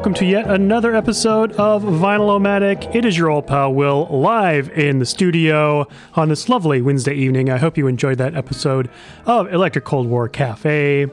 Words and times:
welcome 0.00 0.14
to 0.14 0.24
yet 0.24 0.48
another 0.48 0.94
episode 0.94 1.52
of 1.52 1.82
Vinyl 1.82 2.40
Omatic. 2.40 2.94
It 2.94 3.04
is 3.04 3.18
your 3.18 3.28
old 3.28 3.46
pal 3.46 3.74
Will 3.74 4.08
live 4.08 4.70
in 4.70 4.98
the 4.98 5.04
studio 5.04 5.86
on 6.14 6.30
this 6.30 6.48
lovely 6.48 6.80
Wednesday 6.80 7.12
evening. 7.12 7.50
I 7.50 7.58
hope 7.58 7.76
you 7.76 7.86
enjoyed 7.86 8.16
that 8.16 8.34
episode 8.34 8.88
of 9.26 9.52
Electric 9.52 9.84
Cold 9.84 10.06
War 10.08 10.26
Cafe. 10.26 11.06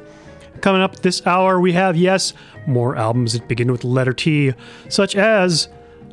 Coming 0.61 0.81
up 0.81 1.01
this 1.01 1.21
hour, 1.27 1.59
we 1.59 1.73
have, 1.73 1.97
yes, 1.97 2.33
more 2.65 2.95
albums 2.95 3.33
that 3.33 3.49
begin 3.49 3.69
with 3.73 3.83
letter 3.83 4.13
T, 4.13 4.53
such 4.87 5.17
as 5.17 5.67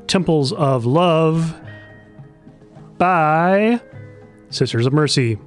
Temples 0.08 0.52
of 0.52 0.84
Love 0.84 1.54
by 2.98 3.80
Sisters 4.50 4.84
of 4.84 4.92
Mercy. 4.92 5.38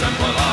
Czasem 0.00 0.14
pola 0.14 0.49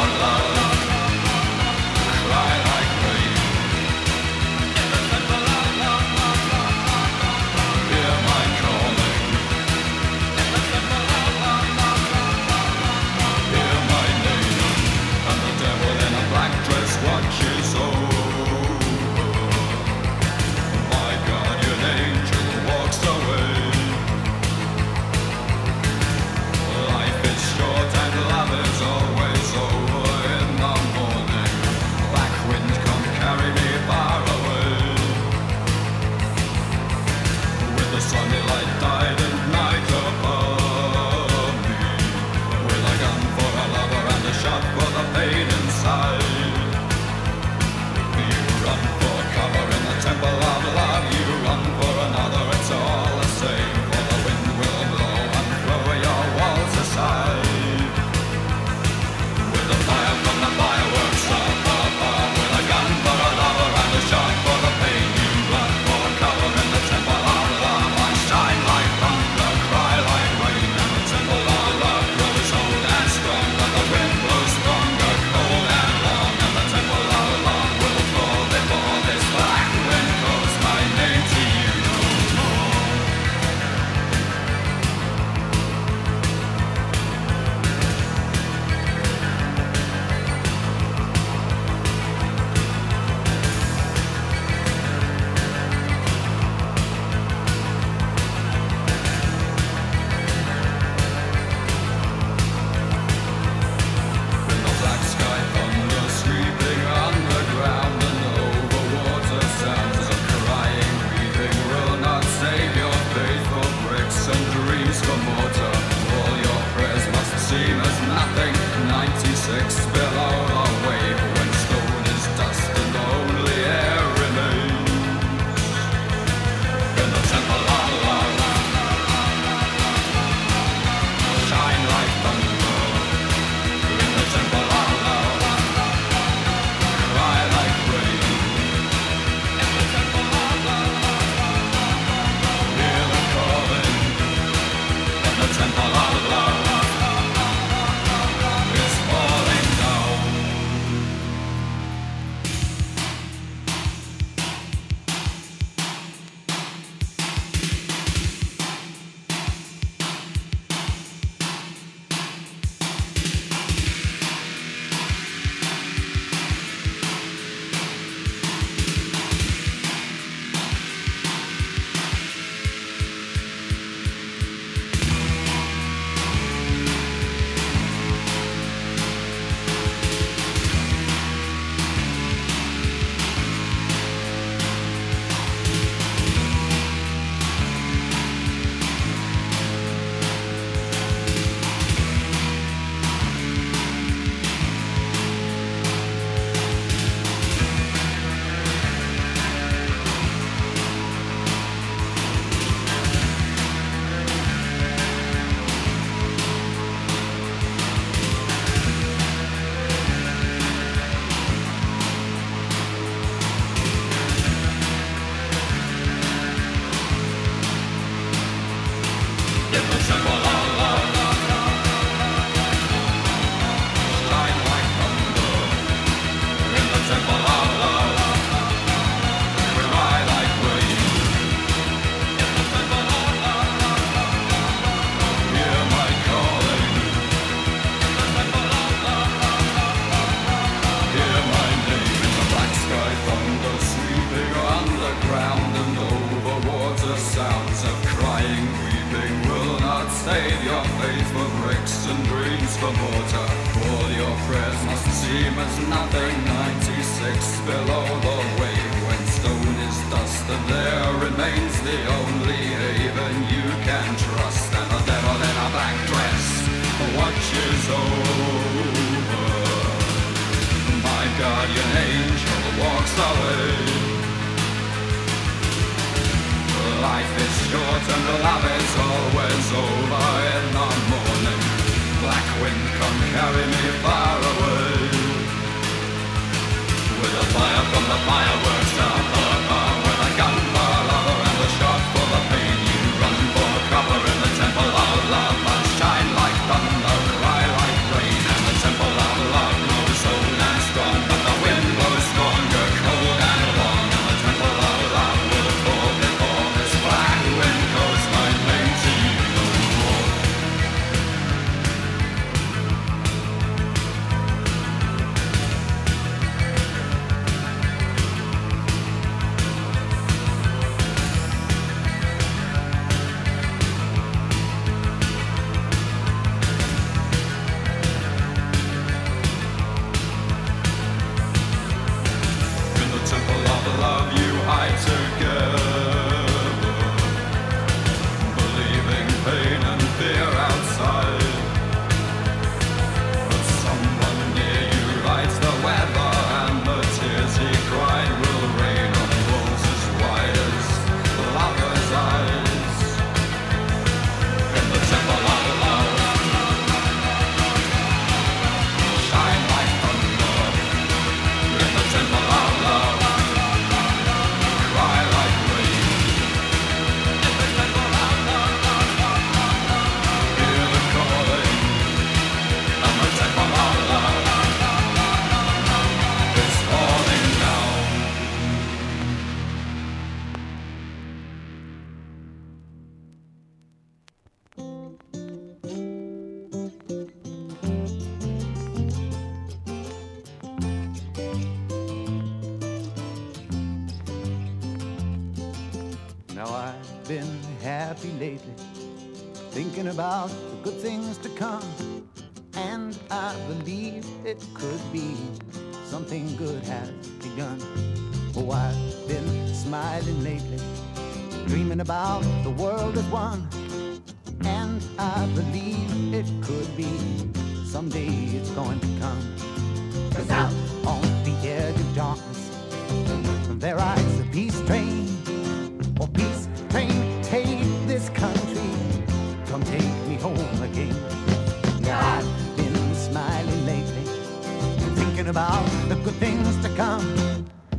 about 435.58 435.90
the 436.08 436.14
good 436.24 436.36
things 436.36 436.78
to 436.84 436.90
come. 436.96 437.26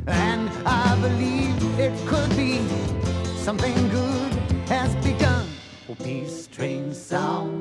And 0.07 0.49
I 0.65 0.97
believe 1.01 1.57
it 1.77 1.93
could 2.07 2.31
be 2.37 2.61
something 3.35 3.75
good 3.89 4.33
has 4.69 4.95
begun. 5.05 5.45
Oh, 5.89 5.97
peace 5.97 6.47
train 6.47 6.95
sound. 6.95 7.58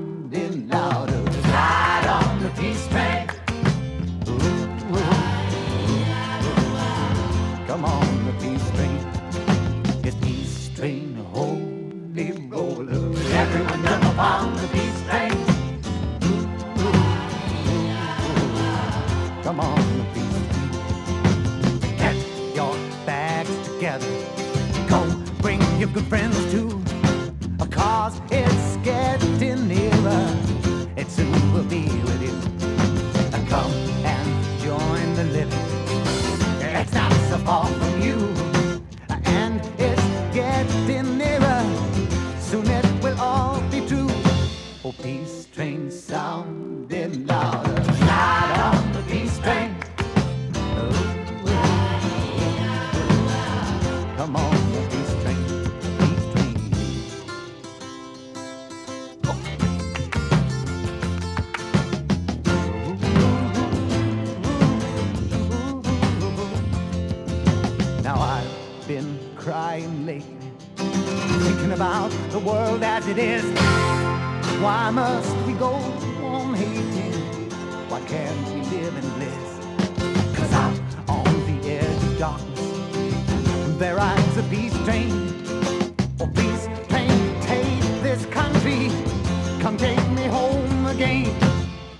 Come 89.61 89.77
take 89.77 90.09
me 90.11 90.23
home 90.27 90.85
again. 90.87 91.33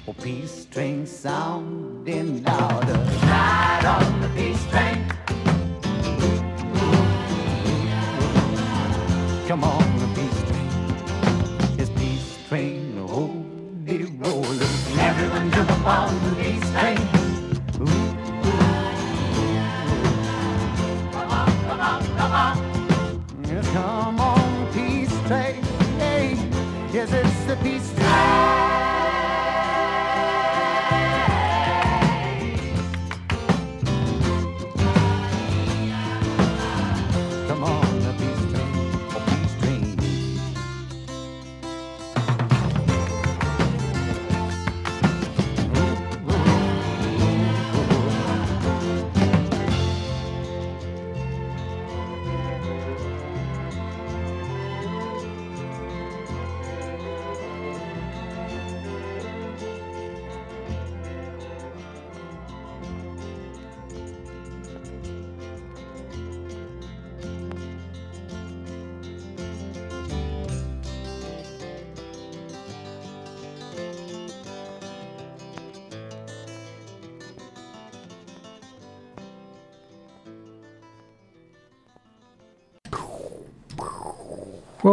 Oh, 0.08 0.14
peace 0.14 0.66
train 0.66 1.06
sounding 1.06 2.26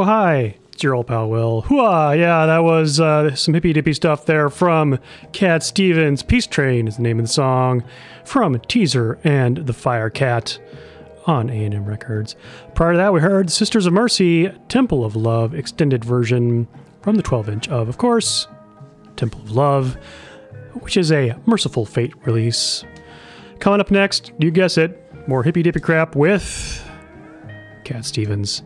Hi. 0.04 0.56
It's 0.70 0.82
your 0.82 0.94
old 0.94 1.06
pal 1.06 1.30
Will. 1.30 1.62
Hooah! 1.62 2.18
Yeah, 2.18 2.44
that 2.44 2.58
was 2.58 3.00
uh, 3.00 3.34
some 3.34 3.54
hippy 3.54 3.73
dippy 3.73 3.94
stuff 3.94 4.26
there 4.26 4.50
from 4.50 4.99
Cat 5.32 5.62
Stevens. 5.62 6.23
Peace 6.23 6.46
Train 6.46 6.87
is 6.87 6.96
the 6.96 7.02
name 7.02 7.18
of 7.18 7.25
the 7.25 7.32
song 7.32 7.82
from 8.23 8.58
Teaser 8.68 9.18
and 9.25 9.56
the 9.56 9.73
Firecat 9.73 10.58
on 11.26 11.49
A&M 11.49 11.87
Records. 11.87 12.37
Prior 12.75 12.92
to 12.92 12.99
that, 12.99 13.14
we 13.14 13.20
heard 13.20 13.50
Sisters 13.50 13.87
of 13.87 13.94
Mercy, 13.94 14.50
Temple 14.68 15.06
of 15.06 15.16
Love, 15.16 15.54
extended 15.54 16.04
version 16.04 16.68
from 17.00 17.16
the 17.16 17.23
12 17.23 17.49
inch 17.49 17.68
of, 17.70 17.88
of 17.88 17.96
course, 17.96 18.46
Temple 19.16 19.40
of 19.40 19.52
Love, 19.52 19.94
which 20.80 20.99
is 20.99 21.12
a 21.12 21.34
Merciful 21.46 21.87
Fate 21.87 22.12
release. 22.26 22.84
Coming 23.58 23.80
up 23.80 23.90
next, 23.90 24.32
you 24.38 24.50
guess 24.50 24.76
it, 24.76 25.00
more 25.26 25.42
hippy 25.42 25.62
dippy 25.62 25.80
crap 25.80 26.14
with 26.14 26.87
Cat 27.84 28.04
Stevens. 28.04 28.62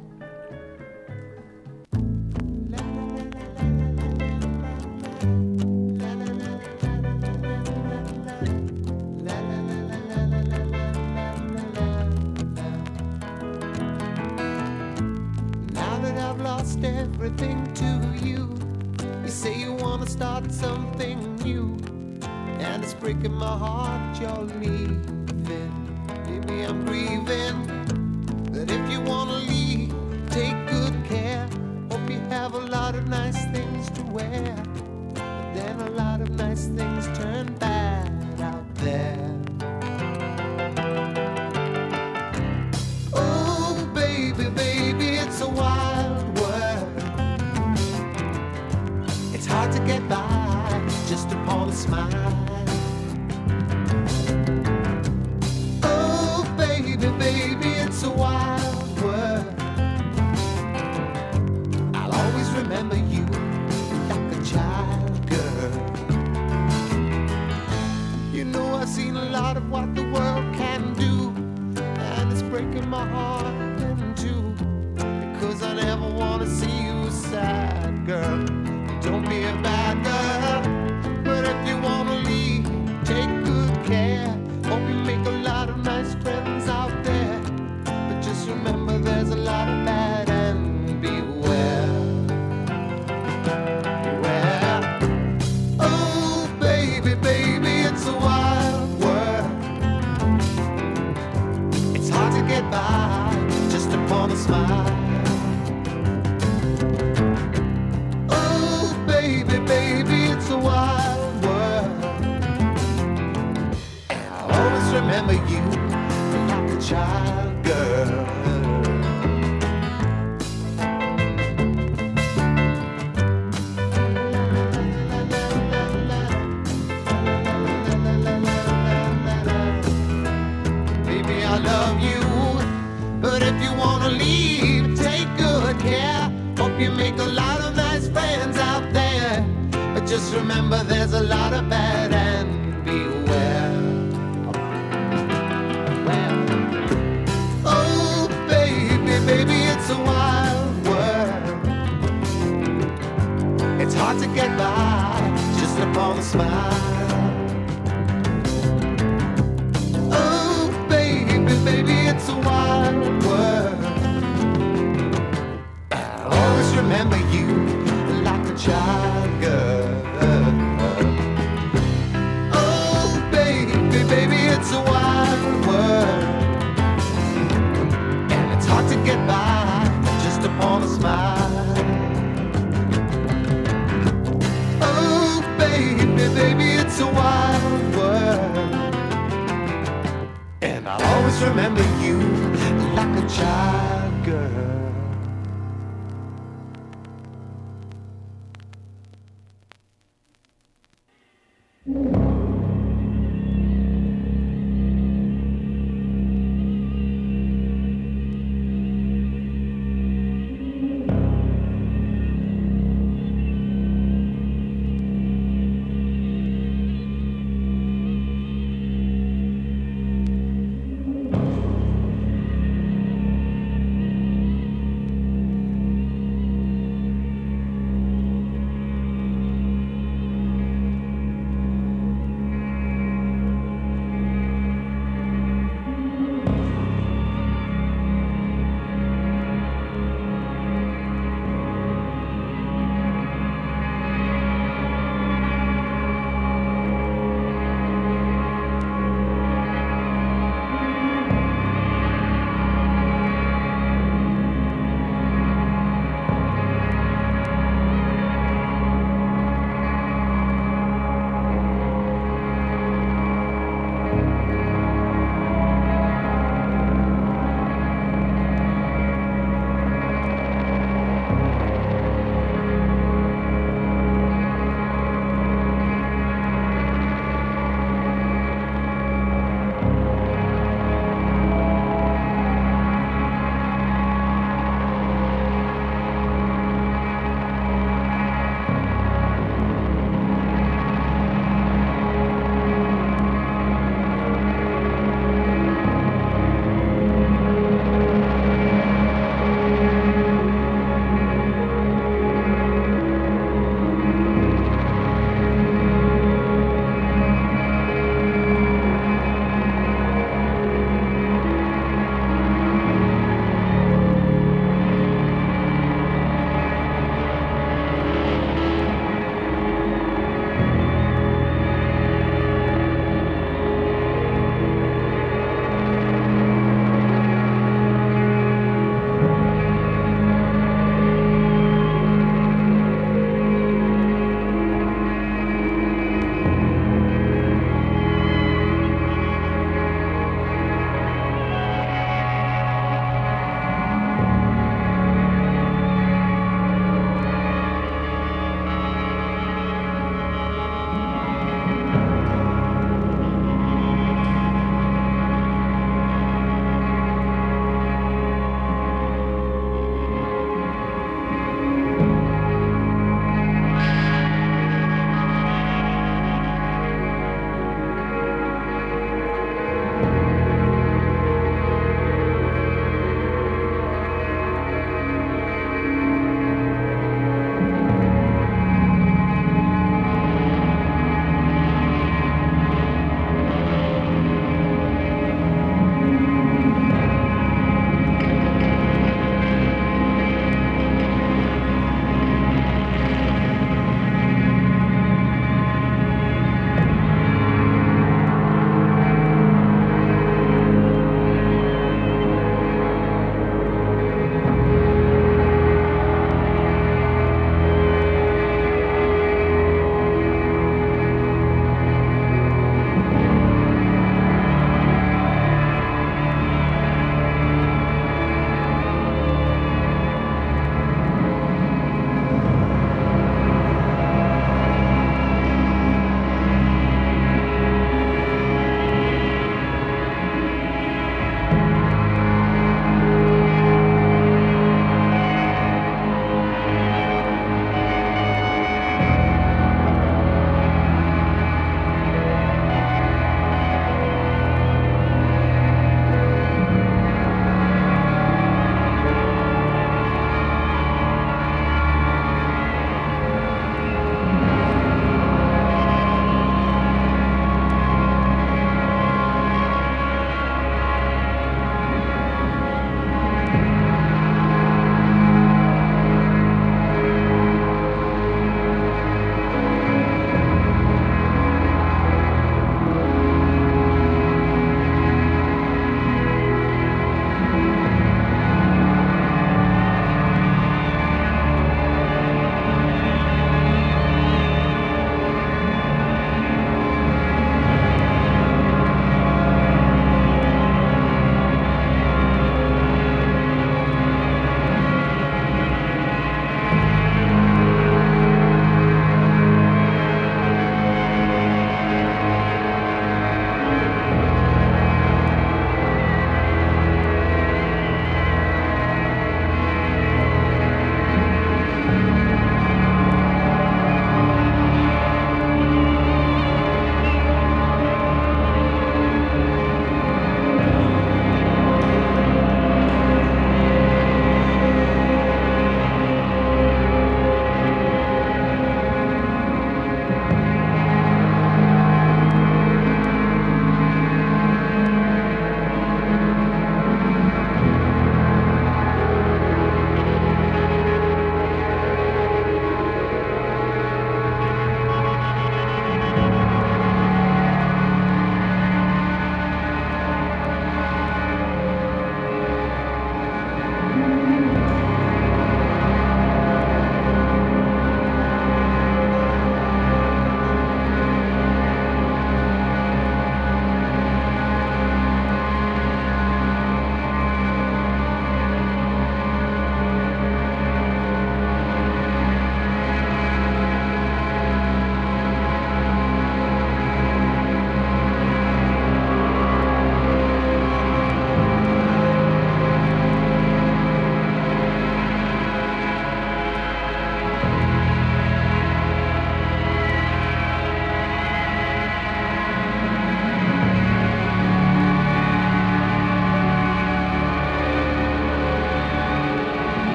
you. 201.88 202.27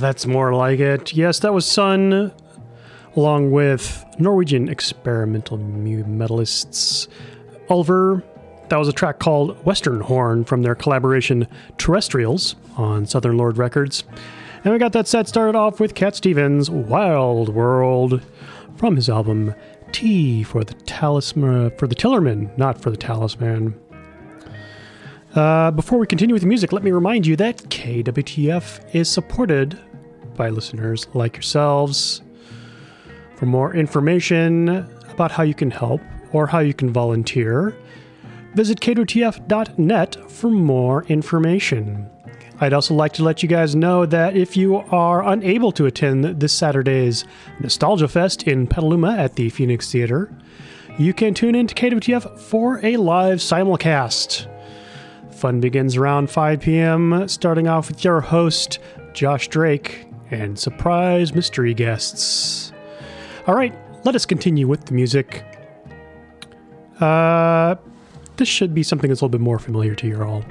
That's 0.00 0.26
more 0.26 0.54
like 0.54 0.80
it. 0.80 1.12
Yes, 1.12 1.40
that 1.40 1.52
was 1.52 1.66
Sunn, 1.66 2.32
along 3.16 3.50
with 3.50 4.02
Norwegian 4.18 4.68
experimental 4.68 5.58
metalists 5.58 7.06
Ulver. 7.68 8.24
That 8.70 8.78
was 8.78 8.88
a 8.88 8.92
track 8.92 9.18
called 9.18 9.62
Western 9.66 10.00
Horn 10.00 10.44
from 10.44 10.62
their 10.62 10.74
collaboration 10.74 11.46
Terrestrials 11.76 12.56
on 12.76 13.04
Southern 13.04 13.36
Lord 13.36 13.58
Records. 13.58 14.04
And 14.64 14.72
we 14.72 14.78
got 14.78 14.92
that 14.92 15.06
set 15.06 15.28
started 15.28 15.56
off 15.56 15.80
with 15.80 15.94
Cat 15.94 16.16
Stevens' 16.16 16.70
Wild 16.70 17.50
World 17.50 18.22
from 18.76 18.96
his 18.96 19.10
album 19.10 19.54
T 19.92 20.42
for 20.42 20.64
the 20.64 20.74
Talisman 20.74 21.76
for 21.76 21.86
the 21.86 21.94
Tillerman, 21.94 22.56
not 22.56 22.80
for 22.80 22.90
the 22.90 22.96
Talisman. 22.96 23.74
Uh, 25.34 25.70
before 25.70 25.98
we 25.98 26.06
continue 26.06 26.34
with 26.34 26.42
the 26.42 26.48
music, 26.48 26.72
let 26.72 26.82
me 26.82 26.90
remind 26.90 27.26
you 27.26 27.36
that 27.36 27.58
KWTF 27.70 28.94
is 28.94 29.08
supported 29.08 29.78
by 30.36 30.48
listeners 30.48 31.06
like 31.14 31.36
yourselves. 31.36 32.22
For 33.36 33.46
more 33.46 33.74
information 33.74 34.86
about 35.10 35.32
how 35.32 35.42
you 35.42 35.54
can 35.54 35.70
help 35.70 36.00
or 36.32 36.46
how 36.46 36.58
you 36.58 36.74
can 36.74 36.92
volunteer, 36.92 37.74
visit 38.54 38.80
kwtf.net 38.80 40.30
for 40.30 40.50
more 40.50 41.04
information. 41.04 42.08
I'd 42.62 42.74
also 42.74 42.92
like 42.94 43.14
to 43.14 43.24
let 43.24 43.42
you 43.42 43.48
guys 43.48 43.74
know 43.74 44.04
that 44.04 44.36
if 44.36 44.54
you 44.56 44.76
are 44.76 45.26
unable 45.26 45.72
to 45.72 45.86
attend 45.86 46.24
this 46.24 46.52
Saturday's 46.52 47.24
Nostalgia 47.58 48.08
Fest 48.08 48.42
in 48.42 48.66
Petaluma 48.66 49.16
at 49.16 49.36
the 49.36 49.48
Phoenix 49.48 49.90
Theater, 49.90 50.30
you 50.98 51.14
can 51.14 51.32
tune 51.32 51.54
in 51.54 51.66
to 51.66 51.74
KWTF 51.74 52.38
for 52.38 52.84
a 52.84 52.98
live 52.98 53.38
simulcast. 53.38 54.46
Fun 55.32 55.60
begins 55.60 55.96
around 55.96 56.30
5 56.30 56.60
p.m., 56.60 57.26
starting 57.28 57.66
off 57.66 57.88
with 57.88 58.04
your 58.04 58.20
host, 58.20 58.78
Josh 59.14 59.48
Drake, 59.48 60.06
and 60.30 60.58
surprise 60.58 61.34
mystery 61.34 61.74
guests. 61.74 62.72
All 63.46 63.54
right, 63.54 63.74
let 64.04 64.14
us 64.14 64.26
continue 64.26 64.66
with 64.66 64.84
the 64.86 64.94
music. 64.94 65.44
Uh, 67.00 67.76
this 68.36 68.48
should 68.48 68.74
be 68.74 68.82
something 68.82 69.08
that's 69.08 69.20
a 69.20 69.24
little 69.24 69.38
bit 69.38 69.40
more 69.40 69.58
familiar 69.58 69.94
to 69.94 70.06
you 70.06 70.22
all. 70.22 70.44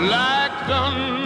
Like 0.02 0.52
thunder. 0.68 1.18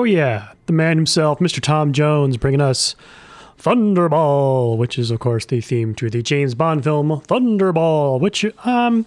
Oh, 0.00 0.04
yeah, 0.04 0.52
the 0.64 0.72
man 0.72 0.96
himself, 0.96 1.40
Mr. 1.40 1.60
Tom 1.60 1.92
Jones, 1.92 2.38
bringing 2.38 2.62
us 2.62 2.96
Thunderball, 3.58 4.78
which 4.78 4.98
is, 4.98 5.10
of 5.10 5.20
course, 5.20 5.44
the 5.44 5.60
theme 5.60 5.94
to 5.96 6.08
the 6.08 6.22
James 6.22 6.54
Bond 6.54 6.82
film 6.84 7.10
Thunderball, 7.26 8.18
which, 8.18 8.46
um, 8.64 9.04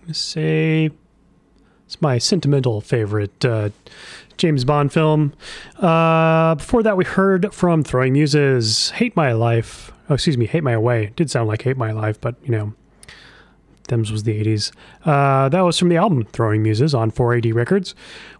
I'm 0.00 0.06
to 0.06 0.14
say 0.14 0.90
it's 1.86 2.00
my 2.00 2.18
sentimental 2.18 2.82
favorite 2.82 3.44
uh, 3.44 3.70
James 4.36 4.64
Bond 4.64 4.92
film. 4.92 5.32
Uh, 5.80 6.54
before 6.54 6.84
that, 6.84 6.96
we 6.96 7.04
heard 7.04 7.52
from 7.52 7.82
Throwing 7.82 8.12
Muses, 8.12 8.90
Hate 8.90 9.16
My 9.16 9.32
Life. 9.32 9.90
Oh, 10.08 10.14
excuse 10.14 10.38
me, 10.38 10.46
Hate 10.46 10.62
My 10.62 10.78
Way. 10.78 11.12
Did 11.16 11.32
sound 11.32 11.48
like 11.48 11.62
Hate 11.62 11.76
My 11.76 11.90
Life, 11.90 12.20
but, 12.20 12.36
you 12.44 12.52
know, 12.52 12.74
Them's 13.88 14.10
was 14.10 14.22
the 14.22 14.42
80s. 14.42 14.72
Uh, 15.04 15.48
that 15.48 15.60
was 15.60 15.78
from 15.78 15.88
the 15.88 15.96
album 15.96 16.24
Throwing 16.24 16.62
Muses 16.62 16.94
on 16.94 17.10
4AD 17.10 17.52
Records. 17.54 17.94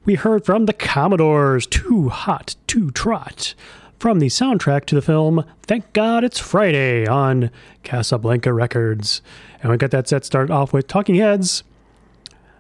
We 0.05 0.15
heard 0.15 0.45
from 0.45 0.67
the 0.67 0.73
Commodores, 0.73 1.67
Too 1.67 2.09
Hot 2.09 2.57
to 2.69 2.91
Trot, 2.91 3.55
from 3.99 4.21
the 4.21 4.27
soundtrack 4.27 4.87
to 4.87 4.95
the 4.95 5.03
film 5.03 5.45
Thank 5.63 5.93
God 5.93 6.25
It's 6.25 6.39
Friday 6.39 7.07
on 7.07 7.51
Casablanca 7.83 8.53
Records. 8.53 9.21
And 9.63 9.71
we 9.71 9.77
got 9.77 9.91
that 9.91 10.09
set 10.09 10.25
started 10.25 10.53
off 10.53 10.73
with 10.73 10.87
Talking 10.87 11.17
Heads, 11.17 11.63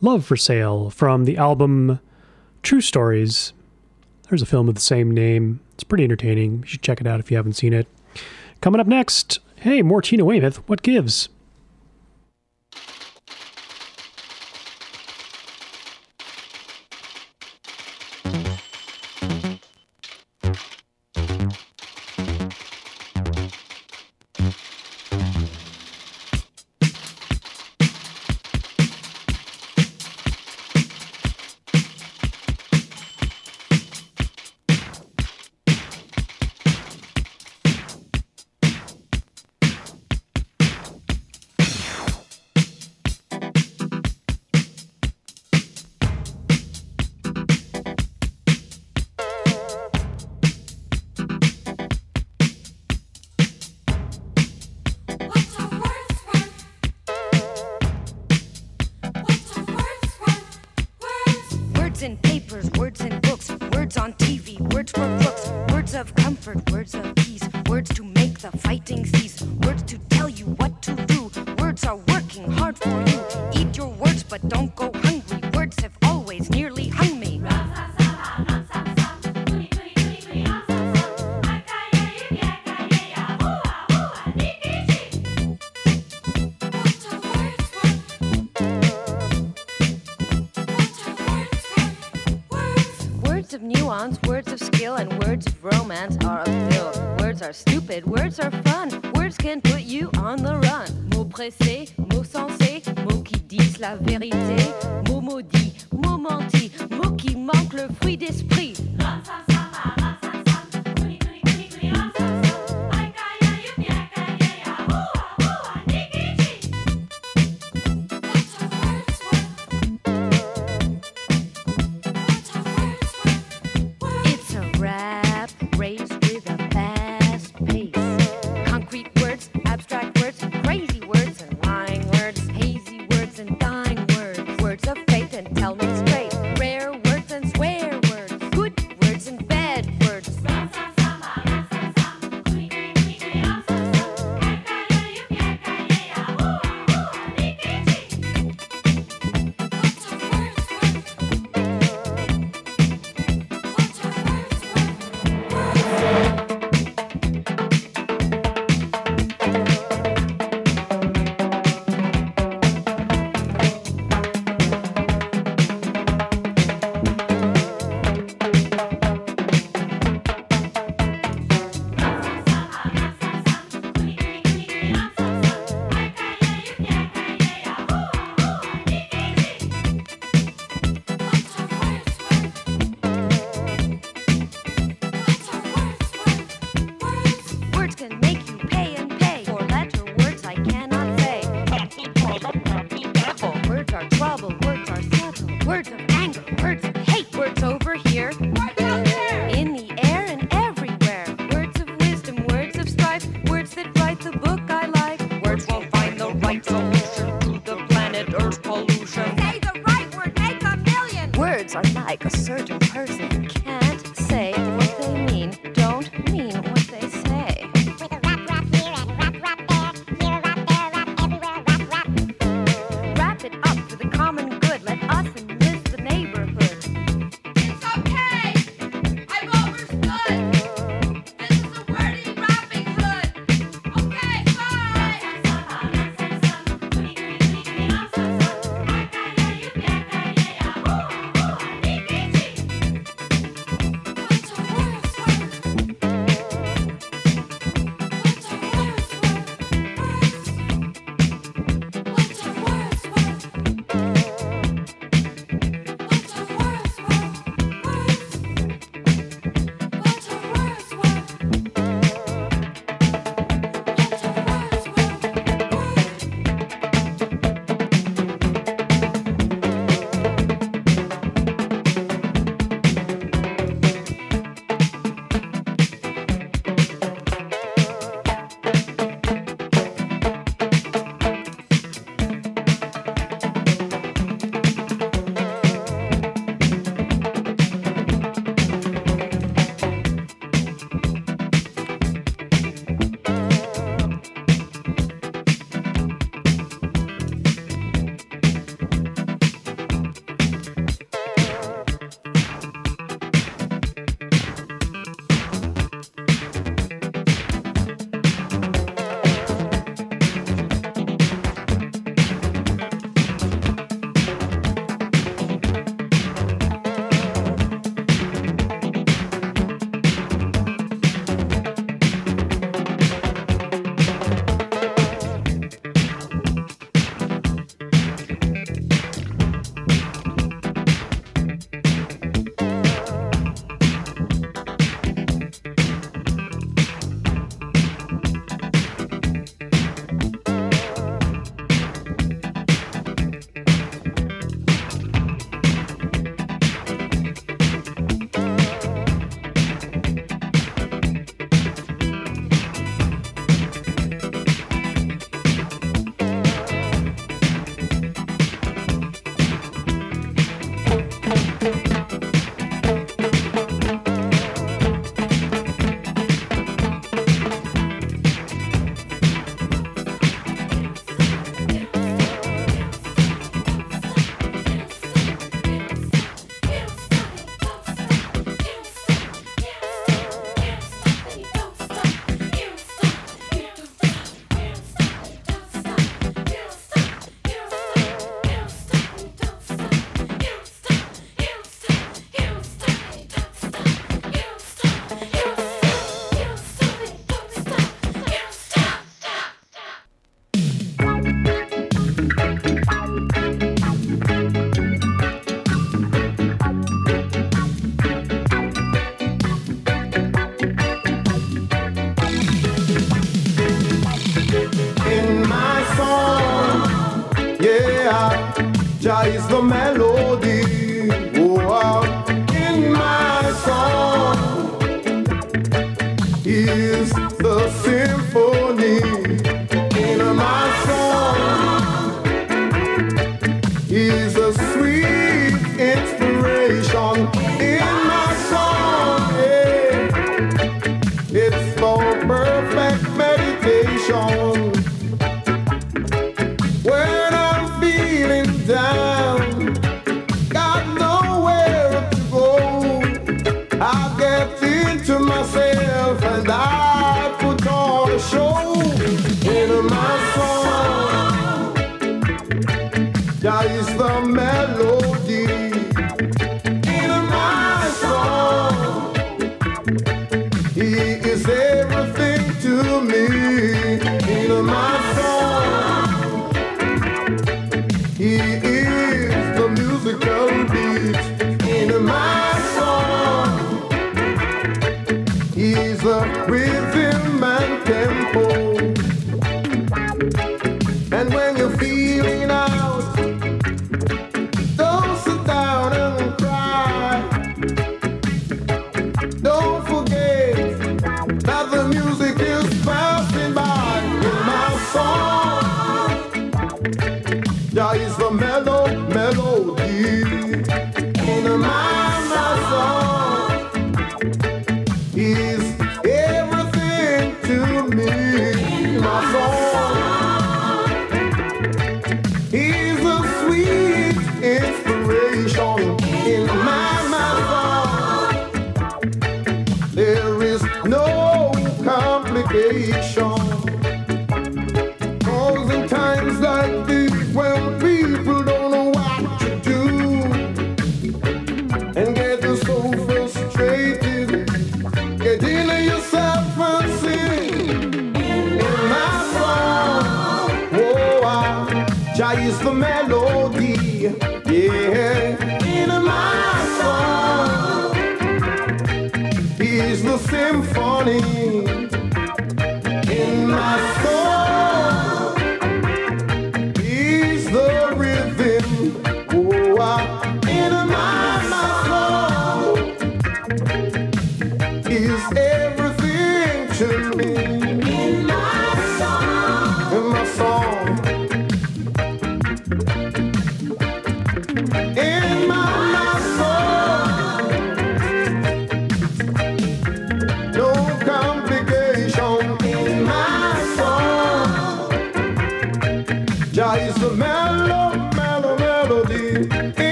Love 0.00 0.24
for 0.24 0.36
Sale, 0.36 0.90
from 0.90 1.24
the 1.24 1.36
album 1.36 1.98
True 2.62 2.80
Stories. 2.80 3.52
There's 4.28 4.42
a 4.42 4.46
film 4.46 4.68
of 4.68 4.74
the 4.76 4.80
same 4.80 5.10
name. 5.10 5.60
It's 5.74 5.84
pretty 5.84 6.04
entertaining. 6.04 6.60
You 6.60 6.66
should 6.66 6.82
check 6.82 7.00
it 7.00 7.06
out 7.06 7.18
if 7.18 7.30
you 7.30 7.36
haven't 7.36 7.54
seen 7.54 7.72
it. 7.72 7.88
Coming 8.60 8.80
up 8.80 8.86
next, 8.86 9.40
hey, 9.56 9.82
more 9.82 10.02
Tina 10.02 10.24
Weymouth. 10.24 10.56
What 10.68 10.82
gives? 10.82 11.28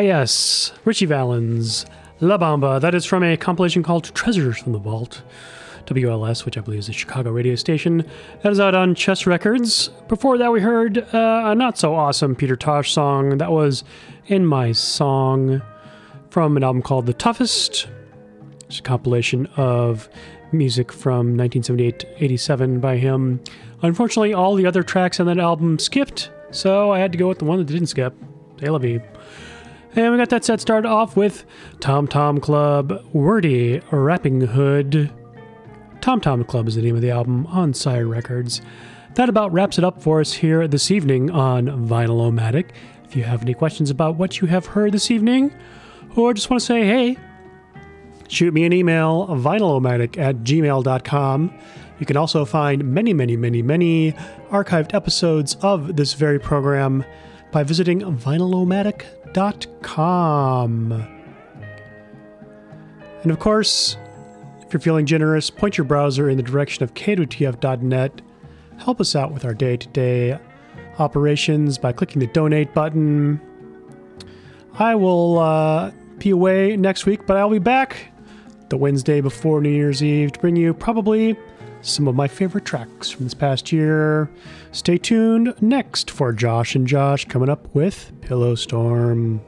Ah, 0.00 0.02
yes. 0.02 0.72
Ritchie 0.86 1.04
Valens, 1.04 1.84
La 2.20 2.38
Bamba. 2.38 2.80
That 2.80 2.94
is 2.94 3.04
from 3.04 3.22
a 3.22 3.36
compilation 3.36 3.82
called 3.82 4.14
Treasures 4.14 4.56
from 4.56 4.72
the 4.72 4.78
Vault. 4.78 5.20
WLS, 5.84 6.46
which 6.46 6.56
I 6.56 6.62
believe 6.62 6.78
is 6.78 6.88
a 6.88 6.92
Chicago 6.94 7.30
radio 7.30 7.54
station. 7.54 8.06
That 8.42 8.50
is 8.50 8.58
out 8.58 8.74
on 8.74 8.94
Chess 8.94 9.26
Records. 9.26 9.88
Before 10.08 10.38
that, 10.38 10.50
we 10.52 10.62
heard 10.62 10.96
uh, 11.12 11.42
a 11.44 11.54
not 11.54 11.76
so 11.76 11.94
awesome 11.94 12.34
Peter 12.34 12.56
Tosh 12.56 12.94
song. 12.94 13.36
That 13.36 13.52
was 13.52 13.84
In 14.28 14.46
My 14.46 14.72
Song 14.72 15.60
from 16.30 16.56
an 16.56 16.64
album 16.64 16.80
called 16.80 17.04
The 17.04 17.12
Toughest. 17.12 17.86
It's 18.68 18.78
a 18.78 18.82
compilation 18.82 19.48
of 19.58 20.08
music 20.50 20.92
from 20.92 21.36
1978 21.36 22.06
87 22.16 22.80
by 22.80 22.96
him. 22.96 23.38
Unfortunately, 23.82 24.32
all 24.32 24.54
the 24.54 24.64
other 24.64 24.82
tracks 24.82 25.20
on 25.20 25.26
that 25.26 25.38
album 25.38 25.78
skipped, 25.78 26.30
so 26.52 26.90
I 26.90 27.00
had 27.00 27.12
to 27.12 27.18
go 27.18 27.28
with 27.28 27.38
the 27.38 27.44
one 27.44 27.58
that 27.58 27.66
didn't 27.66 27.88
skip. 27.88 28.14
Aviv. 28.60 29.02
And 29.96 30.12
we 30.12 30.18
got 30.18 30.28
that 30.30 30.44
set 30.44 30.60
started 30.60 30.88
off 30.88 31.16
with 31.16 31.44
Tom 31.80 32.06
Tom 32.06 32.38
Club, 32.38 33.04
Wordy, 33.12 33.80
Rappinghood. 33.90 35.10
Tom 36.00 36.20
Tom 36.20 36.44
Club 36.44 36.68
is 36.68 36.76
the 36.76 36.82
name 36.82 36.94
of 36.94 37.02
the 37.02 37.10
album 37.10 37.46
on 37.48 37.74
Sire 37.74 38.06
Records. 38.06 38.62
That 39.14 39.28
about 39.28 39.52
wraps 39.52 39.78
it 39.78 39.84
up 39.84 40.00
for 40.00 40.20
us 40.20 40.32
here 40.32 40.68
this 40.68 40.92
evening 40.92 41.30
on 41.30 41.66
Vinyl-O-Matic. 41.88 42.70
If 43.04 43.16
you 43.16 43.24
have 43.24 43.42
any 43.42 43.52
questions 43.52 43.90
about 43.90 44.14
what 44.14 44.40
you 44.40 44.46
have 44.46 44.66
heard 44.66 44.92
this 44.92 45.10
evening, 45.10 45.52
or 46.14 46.32
just 46.34 46.48
want 46.48 46.60
to 46.60 46.66
say 46.66 46.84
hey, 46.84 47.18
shoot 48.28 48.54
me 48.54 48.64
an 48.64 48.72
email, 48.72 49.26
vinylomatic 49.26 50.16
at 50.16 50.36
gmail.com. 50.36 51.58
You 51.98 52.06
can 52.06 52.16
also 52.16 52.44
find 52.44 52.84
many, 52.84 53.12
many, 53.12 53.36
many, 53.36 53.60
many 53.60 54.12
archived 54.50 54.94
episodes 54.94 55.56
of 55.62 55.96
this 55.96 56.14
very 56.14 56.38
program 56.38 57.04
by 57.50 57.64
visiting 57.64 58.02
vinylomatic.com. 58.02 59.19
And 63.22 63.30
of 63.30 63.38
course, 63.38 63.96
if 64.62 64.72
you're 64.72 64.80
feeling 64.80 65.06
generous, 65.06 65.50
point 65.50 65.76
your 65.76 65.84
browser 65.84 66.30
in 66.30 66.36
the 66.36 66.42
direction 66.42 66.84
of 66.84 66.94
k2tf.net. 66.94 68.22
Help 68.78 69.00
us 69.00 69.14
out 69.14 69.32
with 69.32 69.44
our 69.44 69.52
day 69.52 69.76
to 69.76 69.88
day 69.88 70.38
operations 70.98 71.76
by 71.78 71.92
clicking 71.92 72.20
the 72.20 72.26
donate 72.28 72.72
button. 72.72 73.40
I 74.74 74.94
will 74.94 75.38
uh, 75.38 75.90
be 76.18 76.30
away 76.30 76.76
next 76.76 77.04
week, 77.04 77.26
but 77.26 77.36
I'll 77.36 77.50
be 77.50 77.58
back 77.58 78.12
the 78.68 78.76
Wednesday 78.76 79.20
before 79.20 79.60
New 79.60 79.70
Year's 79.70 80.02
Eve 80.02 80.32
to 80.32 80.40
bring 80.40 80.56
you 80.56 80.72
probably 80.72 81.36
some 81.82 82.08
of 82.08 82.14
my 82.14 82.28
favorite 82.28 82.64
tracks 82.64 83.10
from 83.10 83.24
this 83.26 83.34
past 83.34 83.72
year. 83.72 84.30
Stay 84.72 84.98
tuned 84.98 85.54
next 85.60 86.10
for 86.10 86.32
Josh 86.32 86.74
and 86.74 86.86
Josh 86.86 87.24
coming 87.26 87.48
up 87.48 87.74
with 87.74 88.12
Pillow 88.20 88.54
Storm. 88.54 89.40